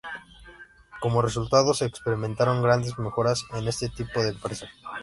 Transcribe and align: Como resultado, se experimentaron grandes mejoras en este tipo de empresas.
Como 0.99 1.21
resultado, 1.21 1.75
se 1.75 1.85
experimentaron 1.85 2.63
grandes 2.63 2.97
mejoras 2.97 3.45
en 3.53 3.67
este 3.67 3.87
tipo 3.89 4.19
de 4.23 4.29
empresas. 4.29 4.71